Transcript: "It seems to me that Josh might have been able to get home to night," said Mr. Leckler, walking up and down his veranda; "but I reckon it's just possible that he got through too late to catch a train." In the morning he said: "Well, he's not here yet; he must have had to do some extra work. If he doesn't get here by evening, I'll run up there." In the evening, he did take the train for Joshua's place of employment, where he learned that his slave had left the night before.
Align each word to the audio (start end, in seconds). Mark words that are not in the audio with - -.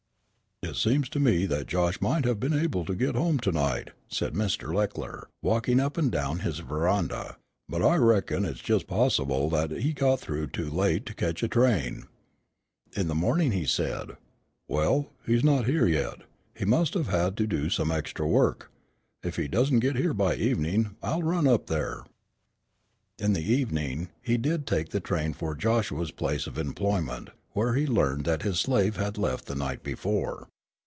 "It 0.63 0.75
seems 0.75 1.09
to 1.09 1.19
me 1.19 1.47
that 1.47 1.65
Josh 1.65 1.99
might 2.01 2.23
have 2.23 2.39
been 2.39 2.53
able 2.53 2.85
to 2.85 2.93
get 2.93 3.15
home 3.15 3.39
to 3.39 3.51
night," 3.51 3.89
said 4.07 4.35
Mr. 4.35 4.71
Leckler, 4.71 5.27
walking 5.41 5.79
up 5.79 5.97
and 5.97 6.11
down 6.11 6.41
his 6.41 6.59
veranda; 6.59 7.37
"but 7.67 7.81
I 7.81 7.95
reckon 7.95 8.45
it's 8.45 8.61
just 8.61 8.85
possible 8.85 9.49
that 9.49 9.71
he 9.71 9.91
got 9.91 10.19
through 10.19 10.47
too 10.47 10.69
late 10.69 11.07
to 11.07 11.15
catch 11.15 11.41
a 11.41 11.47
train." 11.47 12.03
In 12.95 13.07
the 13.07 13.15
morning 13.15 13.53
he 13.53 13.65
said: 13.65 14.17
"Well, 14.67 15.09
he's 15.25 15.43
not 15.43 15.65
here 15.65 15.87
yet; 15.87 16.21
he 16.55 16.63
must 16.63 16.93
have 16.93 17.07
had 17.07 17.35
to 17.37 17.47
do 17.47 17.71
some 17.71 17.91
extra 17.91 18.27
work. 18.27 18.69
If 19.23 19.37
he 19.37 19.47
doesn't 19.47 19.79
get 19.79 19.95
here 19.95 20.13
by 20.13 20.35
evening, 20.35 20.95
I'll 21.01 21.23
run 21.23 21.47
up 21.47 21.65
there." 21.67 22.05
In 23.17 23.33
the 23.33 23.43
evening, 23.51 24.09
he 24.21 24.37
did 24.37 24.67
take 24.67 24.89
the 24.89 24.99
train 25.01 25.33
for 25.33 25.55
Joshua's 25.55 26.11
place 26.11 26.45
of 26.45 26.59
employment, 26.59 27.31
where 27.53 27.73
he 27.75 27.85
learned 27.85 28.23
that 28.25 28.43
his 28.43 28.59
slave 28.61 28.95
had 28.95 29.17
left 29.17 29.45
the 29.47 29.55
night 29.55 29.83
before. 29.83 30.47